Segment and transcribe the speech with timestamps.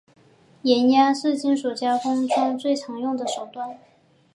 [0.63, 3.77] 压延是金属加工中最常用的手段。